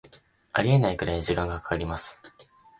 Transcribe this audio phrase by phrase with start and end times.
[0.53, 2.23] ありえないくらい時間かかります